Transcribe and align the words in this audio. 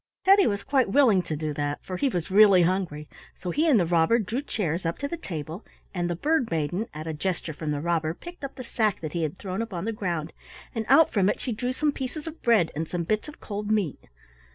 Teddy 0.23 0.47
was 0.47 0.63
quite 0.63 0.89
willing 0.89 1.21
to 1.21 1.35
do 1.35 1.53
that, 1.53 1.77
for 1.83 1.97
he 1.97 2.09
was 2.09 2.31
really 2.31 2.63
hungry, 2.63 3.07
so 3.35 3.51
he 3.51 3.67
and 3.69 3.79
the 3.79 3.85
robber 3.85 4.17
drew 4.17 4.41
chairs 4.41 4.83
up 4.83 4.97
to 4.97 5.07
the 5.07 5.15
table, 5.15 5.63
and 5.93 6.09
the 6.09 6.15
Bird 6.15 6.49
maiden, 6.49 6.87
at 6.91 7.05
a 7.05 7.13
gesture 7.13 7.53
from 7.53 7.69
the 7.69 7.79
robber, 7.81 8.15
picked 8.15 8.43
up 8.43 8.55
the 8.55 8.63
sack 8.63 8.99
that 9.01 9.13
he 9.13 9.21
had 9.21 9.37
thrown 9.37 9.61
upon 9.61 9.85
the 9.85 9.93
ground, 9.93 10.33
and 10.73 10.87
out 10.89 11.11
from 11.11 11.29
it 11.29 11.39
she 11.39 11.51
drew 11.51 11.71
some 11.71 11.91
pieces 11.91 12.25
of 12.25 12.41
bread 12.41 12.71
and 12.75 12.87
some 12.87 13.03
bits 13.03 13.27
of 13.27 13.39
cold 13.39 13.69
meat. 13.69 14.09